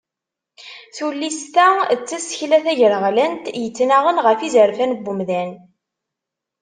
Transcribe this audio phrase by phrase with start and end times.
[0.95, 1.67] Tullist-a
[1.99, 5.51] d tasekla tagreɣlant yettnaɣen ɣef yizerfan n umdan.